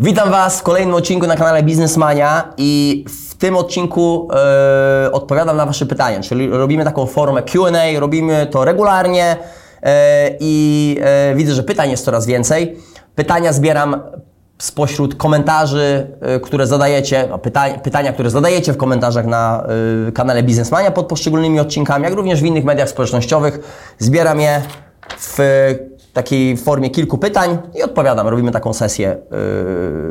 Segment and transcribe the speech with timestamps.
[0.00, 5.66] Witam Was w kolejnym odcinku na kanale Biznesmania i w tym odcinku e, odpowiadam na
[5.66, 9.36] Wasze pytania, czyli robimy taką formę Q&A, robimy to regularnie
[9.82, 12.76] e, i e, widzę, że pytań jest coraz więcej.
[13.14, 14.00] Pytania zbieram
[14.58, 17.38] spośród komentarzy, które zadajecie, no,
[17.82, 19.66] pytania, które zadajecie w komentarzach na
[20.14, 23.58] kanale Biznesmania pod poszczególnymi odcinkami, jak również w innych mediach społecznościowych.
[23.98, 24.62] Zbieram je
[25.18, 25.38] w
[26.16, 28.28] takiej formie kilku pytań i odpowiadam.
[28.28, 29.16] Robimy taką sesję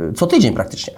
[0.07, 0.93] yy, co tydzień praktycznie.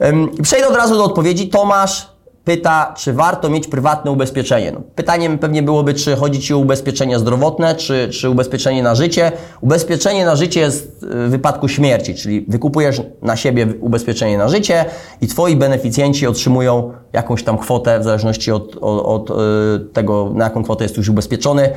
[0.00, 1.48] Yy, przejdę od razu do odpowiedzi.
[1.48, 2.06] Tomasz
[2.44, 4.72] pyta, czy warto mieć prywatne ubezpieczenie.
[4.72, 9.32] No, pytaniem pewnie byłoby, czy chodzi Ci o ubezpieczenie zdrowotne, czy, czy ubezpieczenie na życie.
[9.60, 14.84] Ubezpieczenie na życie jest w wypadku śmierci, czyli wykupujesz na siebie ubezpieczenie na życie
[15.20, 20.44] i Twoi beneficjenci otrzymują jakąś tam kwotę w zależności od, od, od yy, tego, na
[20.44, 21.70] jaką kwotę jesteś ubezpieczony.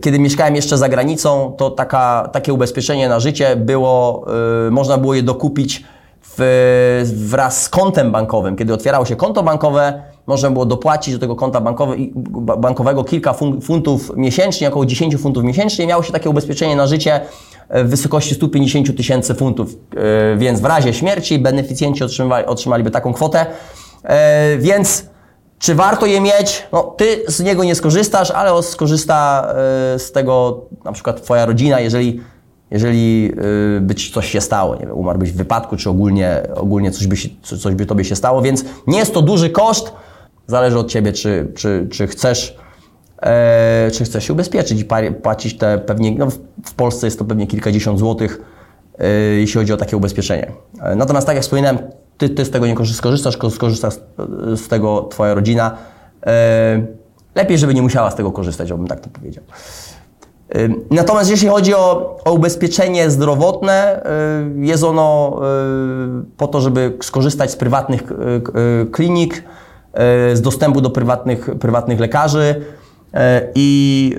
[0.00, 4.26] Kiedy mieszkałem jeszcze za granicą, to taka, takie ubezpieczenie na życie było,
[4.66, 5.84] y, można było je dokupić
[6.38, 8.56] w, wraz z kontem bankowym.
[8.56, 11.96] Kiedy otwierało się konto bankowe, można było dopłacić do tego konta bankowe,
[12.58, 15.86] bankowego kilka funtów miesięcznie, około 10 funtów miesięcznie.
[15.86, 17.20] Miało się takie ubezpieczenie na życie
[17.70, 23.46] w wysokości 150 tysięcy funtów, y, więc w razie śmierci beneficjenci otrzymali, otrzymaliby taką kwotę.
[24.04, 25.13] E, więc
[25.58, 26.66] czy warto je mieć?
[26.72, 29.48] No, ty z niego nie skorzystasz, ale skorzysta
[29.94, 32.20] y, z tego na przykład twoja rodzina, jeżeli,
[32.70, 33.32] jeżeli
[33.76, 37.06] y, by ci coś się stało, nie wiem, umarłbyś w wypadku, czy ogólnie, ogólnie coś,
[37.06, 39.92] by się, coś by tobie się stało, więc nie jest to duży koszt,
[40.46, 42.56] zależy od ciebie, czy, czy, czy chcesz
[43.22, 44.84] e, czy chcesz się ubezpieczyć i
[45.22, 46.28] płacić te pewnie, no
[46.64, 48.40] w Polsce jest to pewnie kilkadziesiąt złotych,
[48.98, 50.52] e, jeśli chodzi o takie ubezpieczenie.
[50.80, 51.78] E, natomiast tak jak wspominałem,
[52.18, 53.88] ty, ty z tego nie skorzystasz, skorzysta
[54.56, 55.76] z tego twoja rodzina.
[56.26, 56.86] E,
[57.34, 59.44] lepiej, żeby nie musiała z tego korzystać, bym tak to powiedział.
[60.54, 64.10] E, natomiast jeśli chodzi o, o ubezpieczenie zdrowotne, e,
[64.56, 65.40] jest ono
[66.36, 68.02] po to, żeby skorzystać z prywatnych
[68.92, 69.44] klinik,
[70.34, 72.64] z dostępu do prywatnych, prywatnych lekarzy.
[73.54, 74.16] I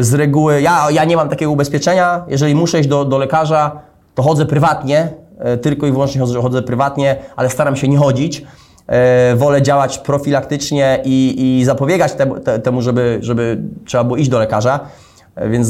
[0.00, 2.24] z reguły, ja, ja nie mam takiego ubezpieczenia.
[2.28, 3.80] Jeżeli muszę iść do, do lekarza,
[4.14, 5.08] to chodzę prywatnie,
[5.62, 8.44] tylko i wyłącznie chodzę prywatnie, ale staram się nie chodzić.
[8.86, 12.12] E, wolę działać profilaktycznie i, i zapobiegać
[12.62, 14.80] temu, żeby, żeby trzeba było iść do lekarza.
[15.34, 15.66] E, więc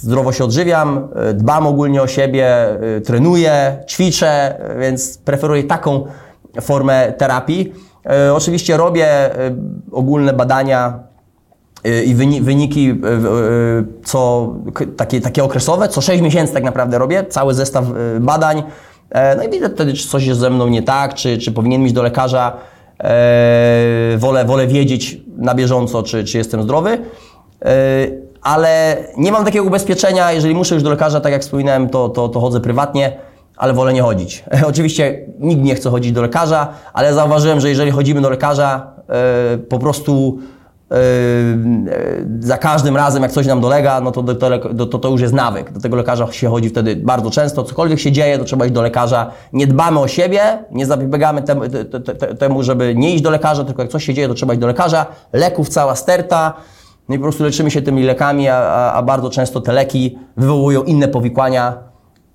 [0.00, 6.06] zdrowo się odżywiam, dbam ogólnie o siebie, trenuję, ćwiczę, więc preferuję taką
[6.60, 7.72] formę terapii.
[8.34, 9.08] Oczywiście robię
[9.92, 10.98] ogólne badania
[12.06, 13.00] i wyniki
[14.04, 14.52] co,
[14.96, 17.84] takie, takie okresowe, co 6 miesięcy tak naprawdę robię, cały zestaw
[18.20, 18.97] badań, E,
[19.36, 21.94] no i widzę wtedy, czy coś jest ze mną nie tak, czy, czy powinien iść
[21.94, 22.52] do lekarza.
[23.00, 26.90] E, wolę, wolę wiedzieć na bieżąco, czy, czy jestem zdrowy.
[26.90, 27.68] E,
[28.42, 32.28] ale nie mam takiego ubezpieczenia, jeżeli muszę już do lekarza, tak jak wspominałem, to, to,
[32.28, 33.16] to chodzę prywatnie,
[33.56, 34.44] ale wolę nie chodzić.
[34.70, 38.92] Oczywiście nikt nie chce chodzić do lekarza, ale zauważyłem, że jeżeli chodzimy do lekarza,
[39.68, 40.57] po prostu Yy,
[42.40, 45.72] za każdym razem, jak coś nam dolega, no to, to, to, to już jest nawyk.
[45.72, 47.64] Do tego lekarza się chodzi wtedy bardzo często.
[47.64, 49.30] Cokolwiek się dzieje, to trzeba iść do lekarza.
[49.52, 50.40] Nie dbamy o siebie,
[50.72, 51.62] nie zabiegamy temu,
[52.38, 54.66] temu, żeby nie iść do lekarza, tylko jak coś się dzieje, to trzeba iść do
[54.66, 55.06] lekarza.
[55.32, 56.54] Leków cała sterta.
[57.08, 60.82] No i po prostu leczymy się tymi lekami, a, a bardzo często te leki wywołują
[60.82, 61.74] inne powikłania,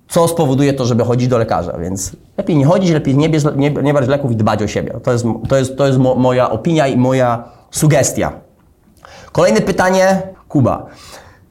[0.08, 1.78] co spowoduje to, żeby chodzić do lekarza.
[1.78, 5.00] Więc lepiej nie chodzić, lepiej nie, bierz, nie, nie brać leków i dbać o siebie.
[5.02, 7.44] To jest, to jest, to jest mo, moja opinia i moja
[7.74, 8.32] sugestia.
[9.32, 10.86] Kolejne pytanie, Kuba.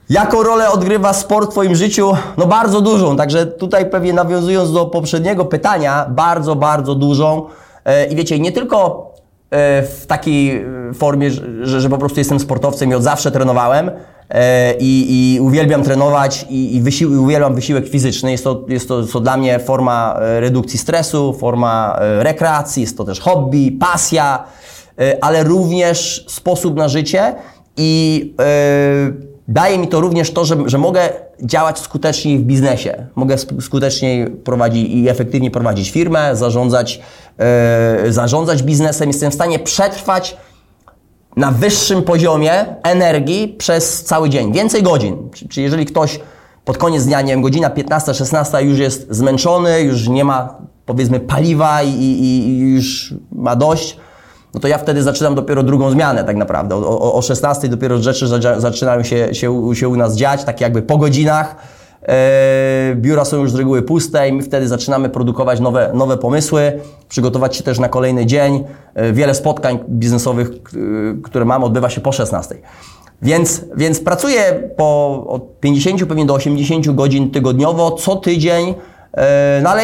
[0.10, 2.14] Jaką rolę odgrywa sport w Twoim życiu?
[2.38, 7.46] No bardzo dużą, także tutaj pewnie nawiązując do poprzedniego pytania, bardzo, bardzo dużą.
[7.86, 9.12] E, I wiecie, nie tylko
[9.52, 13.92] e, w takiej e, formie, że, że po prostu jestem sportowcem i od zawsze trenowałem
[14.80, 18.32] i, i uwielbiam trenować i, i wysił, uwielbiam wysiłek fizyczny.
[18.32, 23.20] Jest to, jest to, to dla mnie forma redukcji stresu, forma rekreacji, jest to też
[23.20, 24.44] hobby, pasja,
[25.22, 27.36] ale również sposób na życie
[27.78, 29.14] i yy,
[29.48, 31.10] daje mi to również to, że, że mogę
[31.42, 33.08] działać skuteczniej w biznesie.
[33.16, 37.02] Mogę skuteczniej prowadzić i efektywnie prowadzić firmę, zarządzać,
[38.04, 39.08] yy, zarządzać biznesem.
[39.08, 40.38] Jestem w stanie przetrwać
[41.38, 44.54] na wyższym poziomie energii przez cały dzień.
[44.54, 45.30] Więcej godzin.
[45.50, 46.20] Czyli jeżeli ktoś
[46.66, 51.20] pod koniec dnia, nie wiem, godzina 15, 16 już jest zmęczony, już nie ma powiedzmy
[51.20, 53.98] paliwa i, i, i już ma dość,
[54.54, 56.76] no to ja wtedy zaczynam dopiero drugą zmianę tak naprawdę.
[56.76, 58.28] O, o, o 16 dopiero rzeczy
[58.58, 61.56] zaczynają się, się, się u nas dziać, tak jakby po godzinach.
[62.08, 66.80] E, biura są już z reguły puste i my wtedy zaczynamy produkować nowe, nowe pomysły,
[67.10, 68.64] przygotować się też na kolejny dzień.
[68.96, 70.50] E, wiele spotkań biznesowych,
[71.24, 72.56] które mam, odbywa się po 16.
[73.22, 78.74] Więc, więc pracuję po od 50 pewnie do 80 godzin tygodniowo, co tydzień
[79.64, 79.84] no ale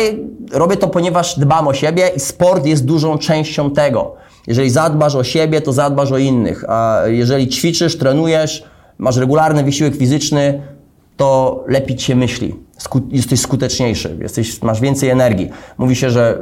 [0.51, 4.15] robię to, ponieważ dbam o siebie i sport jest dużą częścią tego.
[4.49, 6.65] Jeżeli zadbasz o siebie, to zadbasz o innych.
[6.67, 8.63] A jeżeli ćwiczysz, trenujesz,
[8.97, 10.61] masz regularny wysiłek fizyczny,
[11.17, 12.55] to lepiej się myśli.
[12.77, 15.49] Sku jesteś skuteczniejszy, jesteś, masz więcej energii.
[15.77, 16.37] Mówi się, że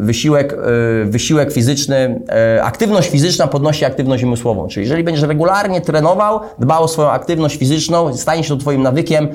[0.00, 2.20] y, wysiłek, y, wysiłek fizyczny,
[2.56, 4.68] y, aktywność fizyczna podnosi aktywność umysłową.
[4.68, 9.28] Czyli jeżeli będziesz regularnie trenował, dbał o swoją aktywność fizyczną, stanie się to twoim nawykiem,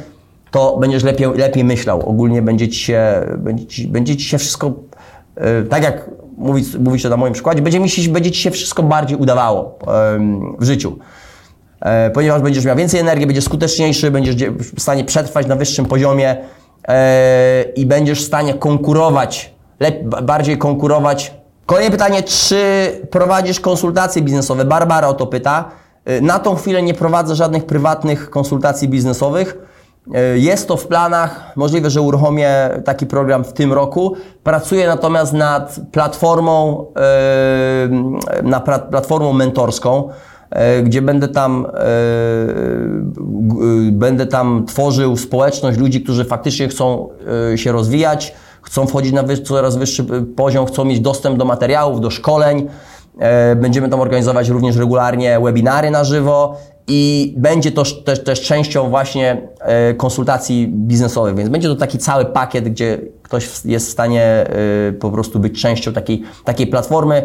[0.51, 2.09] to będziesz lepiej, lepiej myślał.
[2.09, 4.73] Ogólnie będzie ci się, będzie ci, będzie ci się wszystko,
[5.69, 8.83] tak jak mówi, mówi się na moim przykładzie, będzie, mi się, będzie ci się wszystko
[8.83, 9.79] bardziej udawało
[10.59, 10.99] w życiu.
[11.81, 14.35] E, ponieważ będziesz miał więcej energii, będziesz skuteczniejszy, będziesz
[14.75, 16.37] w stanie przetrwać na wyższym poziomie
[16.87, 19.53] e, i będziesz w stanie konkurować,
[20.23, 21.33] bardziej konkurować.
[21.65, 22.61] Kolejne pytanie, czy
[23.11, 24.65] prowadzisz konsultacje biznesowe?
[24.65, 25.71] Barbara o to pyta.
[26.05, 29.70] E, na tą chwilę nie prowadzę żadnych prywatnych konsultacji biznesowych.
[30.35, 34.15] Jest to w planach, możliwe, że uruchomię taki program w tym roku.
[34.43, 36.85] Pracuję natomiast nad platformą,
[38.43, 40.09] nad platformą mentorską.
[40.51, 41.81] E, gdzie będę tam, e,
[43.91, 47.09] będę tam tworzył społeczność ludzi, którzy faktycznie chcą
[47.53, 50.03] e, się rozwijać, chcą wchodzić na coraz wyższy
[50.35, 52.67] poziom, chcą mieć dostęp do materiałów, do szkoleń.
[53.55, 56.57] Będziemy tam organizować również regularnie webinary na żywo
[56.87, 59.41] i będzie to też, też częścią właśnie
[59.97, 64.45] konsultacji biznesowych, więc będzie to taki cały pakiet, gdzie ktoś jest w stanie
[64.99, 67.23] po prostu być częścią takiej, takiej platformy.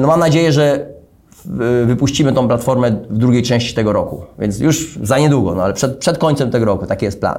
[0.00, 0.86] No mam nadzieję, że
[1.86, 5.98] wypuścimy tą platformę w drugiej części tego roku, więc już za niedługo, no ale przed,
[5.98, 7.38] przed końcem tego roku, taki jest plan.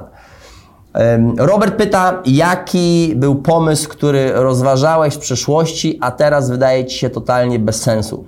[1.38, 7.58] Robert pyta, jaki był pomysł, który rozważałeś w przeszłości, a teraz wydaje Ci się totalnie
[7.58, 8.24] bez sensu?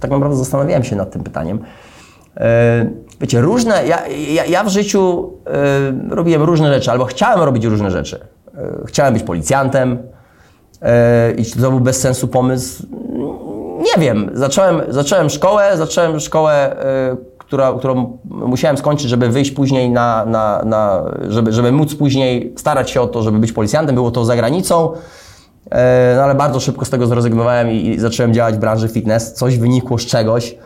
[0.00, 1.58] Tak naprawdę zastanawiałem się nad tym pytaniem.
[3.20, 5.32] Wiecie, różne, ja, ja, ja w życiu
[6.10, 8.20] robiłem różne rzeczy, albo chciałem robić różne rzeczy.
[8.86, 9.98] Chciałem być policjantem
[11.36, 12.86] i to był bez sensu pomysł?
[13.78, 16.76] nie wiem, zacząłem, zacząłem szkołę, zacząłem szkołę,
[17.38, 22.90] która, którą musiałem skończyć, żeby wyjść później na, na, na żeby, żeby móc później starać
[22.90, 23.94] się o to, żeby być policjantem.
[23.94, 24.92] Było to za granicą,
[26.16, 29.32] no ale bardzo szybko z tego zrezygnowałem i, i zacząłem działać w branży fitness.
[29.32, 30.56] Coś wynikło z czegoś.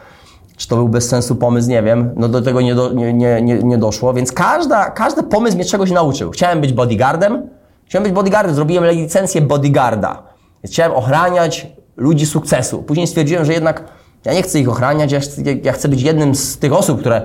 [0.59, 2.11] Czy to był bez sensu pomysł, nie wiem.
[2.17, 5.91] No do tego nie, do, nie, nie, nie, doszło, więc każda, każdy pomysł mnie czegoś
[5.91, 6.31] nauczył.
[6.31, 7.49] Chciałem być bodyguardem,
[7.87, 10.23] chciałem być bodyguardem, zrobiłem licencję bodyguarda.
[10.65, 11.67] Chciałem ochraniać
[11.97, 12.83] ludzi sukcesu.
[12.83, 13.85] Później stwierdziłem, że jednak
[14.25, 17.23] ja nie chcę ich ochraniać, ja chcę, ja chcę być jednym z tych osób, które,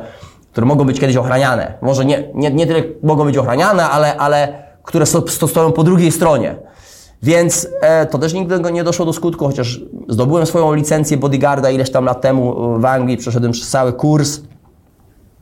[0.52, 1.74] które mogą być kiedyś ochraniane.
[1.82, 6.56] Może nie, nie, nie tyle mogą być ochraniane, ale, ale które stoją po drugiej stronie.
[7.24, 9.80] Więc e, to też nigdy nie doszło do skutku, chociaż
[10.10, 14.42] zdobyłem swoją licencję bodyguarda ileś tam lat temu w Anglii, przeszedłem przez cały kurs.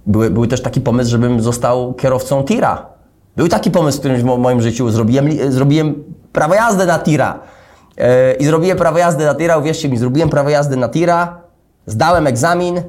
[0.05, 2.85] Były, były też taki pomysł, żebym został kierowcą tira.
[3.35, 7.39] Był taki pomysł, który w moim życiu zrobiłem, zrobiłem prawo jazdy na tira.
[7.97, 11.41] E, I zrobiłem prawo jazdy na tira, uwierzcie mi, zrobiłem prawo jazdy na tira,
[11.85, 12.81] zdałem egzamin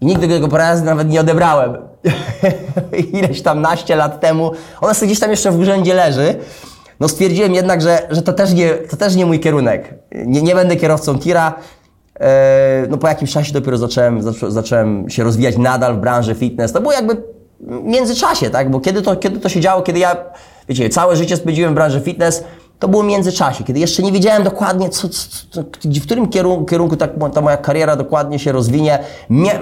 [0.00, 1.76] i nigdy tego prawa jazdy nawet nie odebrałem.
[3.12, 4.50] Ileś tam naście lat temu.
[4.80, 6.34] Ona sobie gdzieś tam jeszcze w urzędzie leży.
[7.00, 9.94] No stwierdziłem jednak, że, że to, też nie, to też nie mój kierunek.
[10.12, 11.54] Nie, nie będę kierowcą tira.
[12.20, 16.72] E, no po jakimś czasie dopiero zacząłem, zacząłem się rozwijać nadal w branży fitness.
[16.72, 17.14] To było jakby
[17.60, 18.70] w międzyczasie, tak?
[18.70, 20.16] Bo kiedy to, kiedy to się działo, kiedy ja,
[20.68, 22.44] wiecie, całe życie spędziłem w branży fitness,
[22.78, 26.64] to było w międzyczasie, kiedy jeszcze nie wiedziałem dokładnie, co, co, co, w którym kierunku,
[26.64, 28.98] kierunku ta, ta, moja kariera dokładnie się rozwinie.
[29.30, 29.60] Nie,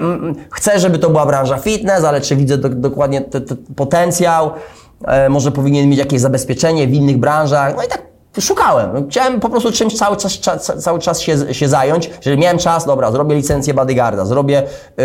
[0.51, 4.51] chcę, żeby to była branża fitness, ale czy widzę do, dokładnie ten potencjał,
[5.29, 7.73] może powinien mieć jakieś zabezpieczenie w innych branżach.
[7.77, 8.07] No i tak
[8.41, 9.09] szukałem.
[9.09, 10.39] Chciałem po prostu czymś cały czas,
[10.79, 12.09] cały czas się, się zająć.
[12.25, 15.03] Jeżeli miałem czas, dobra, zrobię licencję bodyguarda, zrobię y,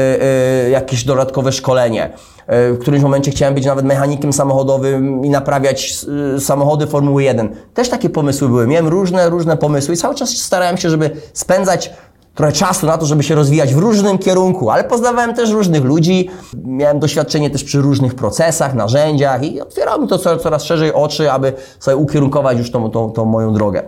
[0.66, 2.06] y, jakieś dodatkowe szkolenie.
[2.06, 5.96] Y, w którymś momencie chciałem być nawet mechanikiem samochodowym i naprawiać
[6.37, 7.56] y, samochody Formuły 1.
[7.75, 8.66] Też takie pomysły były.
[8.66, 11.90] Miałem różne, różne pomysły i cały czas starałem się, żeby spędzać
[12.34, 16.30] trochę czasu na to, żeby się rozwijać w różnym kierunku, ale poznawałem też różnych ludzi,
[16.64, 21.52] miałem doświadczenie też przy różnych procesach, narzędziach i otwierało mi to coraz szerzej oczy, aby
[21.80, 23.82] sobie ukierunkować już tą, tą, tą moją drogę.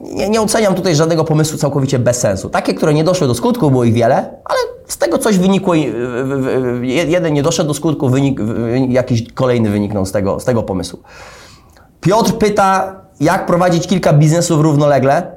[0.00, 2.50] Nie, nie oceniam tutaj żadnego pomysłu całkowicie bez sensu.
[2.50, 5.74] Takie, które nie doszły do skutku, było ich wiele, ale z tego coś wynikło,
[6.82, 8.40] jeden nie doszedł do skutku, wynik,
[8.88, 10.98] jakiś kolejny wyniknął z tego, z tego pomysłu.
[12.00, 15.32] Piotr pyta, jak prowadzić kilka biznesów równolegle.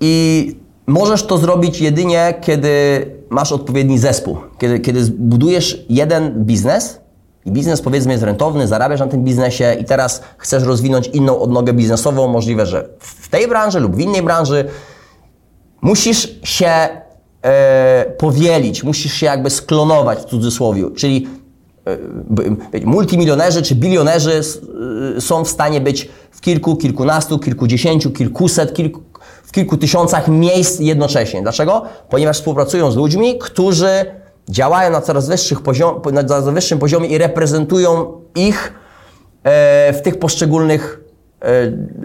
[0.00, 0.54] I
[0.86, 2.70] możesz to zrobić jedynie, kiedy
[3.30, 4.36] masz odpowiedni zespół.
[4.58, 7.00] Kiedy, kiedy budujesz jeden biznes,
[7.44, 11.72] i biznes powiedzmy jest rentowny, zarabiasz na tym biznesie i teraz chcesz rozwinąć inną odnogę
[11.72, 14.64] biznesową, możliwe, że w tej branży lub w innej branży,
[15.80, 16.88] musisz się
[17.42, 21.28] e, powielić, musisz się jakby sklonować w cudzysłowie, czyli
[22.74, 24.40] e, multimilionerzy czy bilionerzy
[25.16, 29.00] e, są w stanie być w kilku, kilkunastu, kilkudziesięciu, kilkuset, kilku,
[29.48, 31.42] w kilku tysiącach miejsc jednocześnie.
[31.42, 31.82] Dlaczego?
[32.08, 34.04] Ponieważ współpracują z ludźmi, którzy
[34.48, 38.72] działają na coraz, wyższych poziom, na coraz wyższym poziomie i reprezentują ich
[39.44, 41.00] e, w tych poszczególnych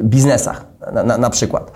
[0.04, 1.72] biznesach, na, na, na przykład.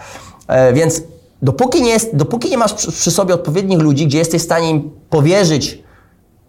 [0.74, 1.02] Więc
[1.42, 4.70] dopóki nie, jest, dopóki nie masz przy, przy sobie odpowiednich ludzi, gdzie jesteś w stanie
[4.70, 5.84] im powierzyć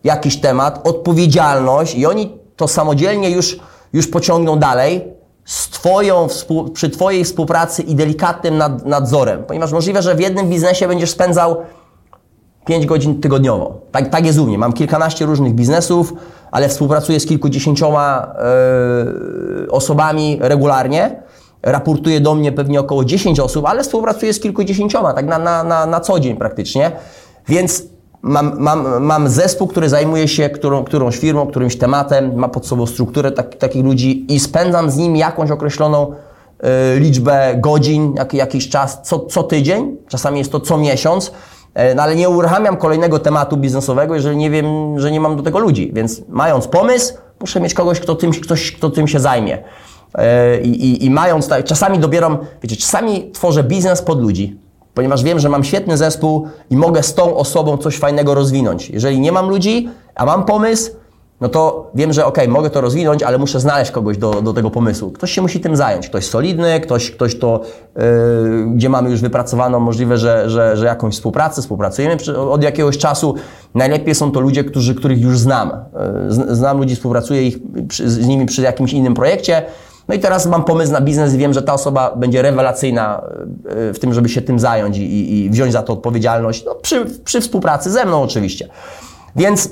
[0.04, 3.58] jakiś temat, odpowiedzialność i oni to samodzielnie już,
[3.92, 5.17] już pociągną dalej
[5.48, 6.26] z twoją,
[6.72, 9.44] przy Twojej współpracy i delikatnym nad, nadzorem.
[9.44, 11.56] Ponieważ możliwe, że w jednym biznesie będziesz spędzał
[12.66, 13.80] 5 godzin tygodniowo.
[13.92, 14.58] Tak, tak jest u mnie.
[14.58, 16.12] Mam kilkanaście różnych biznesów,
[16.50, 18.34] ale współpracuję z kilkudziesięcioma
[19.60, 21.22] yy, osobami regularnie.
[21.62, 25.86] Raportuje do mnie pewnie około 10 osób, ale współpracuję z kilkudziesięcioma, tak na, na, na,
[25.86, 26.92] na co dzień praktycznie.
[27.48, 27.82] Więc
[28.22, 32.86] Mam, mam, mam zespół, który zajmuje się którą, którąś firmą, którymś tematem, ma pod sobą
[32.86, 36.12] strukturę tak, takich ludzi i spędzam z nim jakąś określoną
[36.96, 41.94] y, liczbę godzin, jak, jakiś czas, co, co tydzień, czasami jest to co miesiąc, y,
[41.94, 44.66] no ale nie uruchamiam kolejnego tematu biznesowego, jeżeli nie wiem,
[45.00, 45.90] że nie mam do tego ludzi.
[45.94, 49.58] Więc mając pomysł, muszę mieć kogoś, kto tym, ktoś, kto tym się zajmie.
[50.58, 54.67] Y, i, I mając, tak, czasami dobieram, wiecie, czasami tworzę biznes pod ludzi
[54.98, 58.90] ponieważ wiem, że mam świetny zespół i mogę z tą osobą coś fajnego rozwinąć.
[58.90, 60.90] Jeżeli nie mam ludzi, a mam pomysł,
[61.40, 64.70] no to wiem, że ok, mogę to rozwinąć, ale muszę znaleźć kogoś do, do tego
[64.70, 65.10] pomysłu.
[65.10, 66.08] Ktoś się musi tym zająć.
[66.08, 67.60] Ktoś solidny, ktoś, ktoś to,
[67.96, 68.02] yy,
[68.74, 73.34] gdzie mamy już wypracowaną możliwe, że, że, że jakąś współpracę, współpracujemy przy, od jakiegoś czasu.
[73.74, 75.70] Najlepiej są to ludzie, którzy, których już znam.
[76.48, 79.62] Yy, znam ludzi, współpracuję ich, przy, z nimi przy jakimś innym projekcie
[80.08, 83.22] no i teraz mam pomysł na biznes i wiem, że ta osoba będzie rewelacyjna
[83.68, 87.06] e, w tym, żeby się tym zająć i, i, wziąć za to odpowiedzialność, no, przy,
[87.24, 88.68] przy współpracy ze mną oczywiście.
[89.36, 89.70] Więc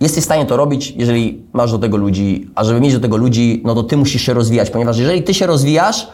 [0.00, 3.16] jesteś w stanie to robić, jeżeli masz do tego ludzi, a żeby mieć do tego
[3.16, 6.08] ludzi, no to ty musisz się rozwijać, ponieważ jeżeli ty się rozwijasz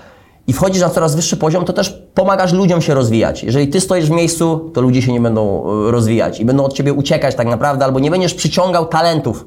[0.47, 3.45] i wchodzisz na coraz wyższy poziom, to też pomagasz ludziom się rozwijać.
[3.45, 6.73] Jeżeli ty stoisz w miejscu, to ludzie się nie będą e, rozwijać i będą od
[6.73, 9.47] ciebie uciekać tak naprawdę, albo nie będziesz przyciągał talentów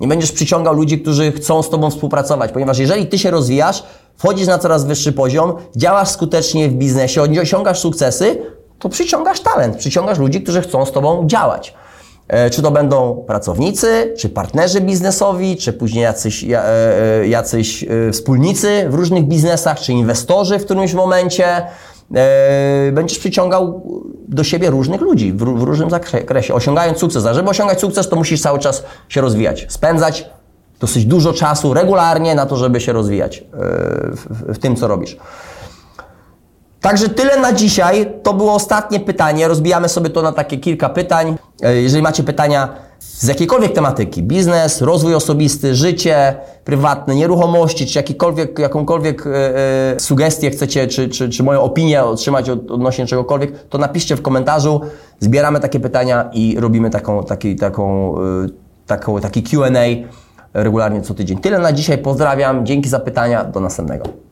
[0.00, 3.82] nie będziesz przyciągał ludzi, którzy chcą z Tobą współpracować, ponieważ jeżeli Ty się rozwijasz,
[4.16, 8.42] wchodzisz na coraz wyższy poziom, działasz skutecznie w biznesie, osiągasz sukcesy,
[8.78, 11.74] to przyciągasz talent, przyciągasz ludzi, którzy chcą z Tobą działać.
[12.28, 16.62] E, czy to będą pracownicy, czy partnerzy biznesowi, czy później jacyś, e,
[17.20, 21.66] e, jacyś wspólnicy w różnych biznesach, czy inwestorzy w którymś momencie,
[22.92, 23.82] będziesz przyciągał
[24.28, 27.26] do siebie różnych ludzi w, w różnym zakresie, osiągając sukces.
[27.26, 30.30] A żeby osiągać sukces, to musisz cały czas się rozwijać, spędzać
[30.80, 33.42] dosyć dużo czasu regularnie na to, żeby się rozwijać e,
[34.16, 35.16] w, w tym, co robisz.
[36.80, 38.12] Także tyle na dzisiaj.
[38.22, 39.48] To było ostatnie pytanie.
[39.48, 41.36] Rozbijamy sobie to na takie kilka pytań.
[41.62, 48.58] E, jeżeli macie pytania z jakiejkolwiek tematyki, biznes, rozwój osobisty, życie prywatne, nieruchomości, czy jakikolwiek,
[48.58, 49.56] jakąkolwiek e,
[49.94, 54.22] e, sugestię chcecie, czy, czy, czy moją opinię otrzymać od, odnośnie czegokolwiek, to napiszcie w
[54.22, 54.80] komentarzu.
[55.20, 58.48] Zbieramy takie pytania i robimy taką, taki, taką, e,
[58.86, 59.84] taką, taki Q&A
[60.54, 61.38] regularnie co tydzień.
[61.38, 61.98] Tyle na dzisiaj.
[61.98, 62.66] Pozdrawiam.
[62.66, 63.44] Dzięki za pytania.
[63.44, 64.27] Do następnego.